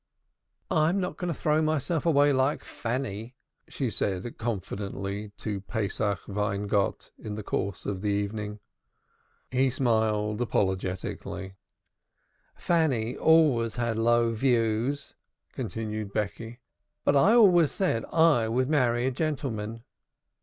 "I'm 0.71 0.99
not 0.99 1.17
going 1.17 1.31
to 1.31 1.39
throw 1.39 1.61
myself 1.61 2.07
away 2.07 2.33
like 2.33 2.63
Fanny," 2.63 3.35
said 3.69 4.23
she 4.23 4.31
confidentially 4.31 5.29
to 5.37 5.61
Pesach 5.61 6.27
Weingott 6.27 7.11
in 7.19 7.35
the 7.35 7.43
course 7.43 7.85
of 7.85 8.01
the 8.01 8.09
evening. 8.09 8.61
He 9.51 9.69
smiled 9.69 10.41
apologetically. 10.41 11.53
"Fanny 12.57 13.15
always 13.15 13.75
had 13.75 13.95
low 13.95 14.33
views," 14.33 15.13
continued 15.53 16.13
Becky. 16.13 16.61
"But 17.03 17.15
I 17.15 17.35
always 17.35 17.71
said 17.71 18.03
I 18.05 18.47
would 18.47 18.69
marry 18.71 19.05
a 19.05 19.11
gentleman." 19.11 19.83